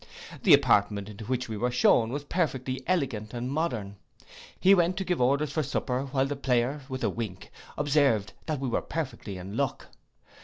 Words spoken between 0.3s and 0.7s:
The